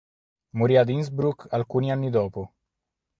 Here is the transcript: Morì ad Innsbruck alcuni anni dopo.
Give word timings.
Morì 0.55 0.77
ad 0.77 0.89
Innsbruck 0.89 1.45
alcuni 1.53 1.91
anni 1.91 2.09
dopo. 2.09 2.53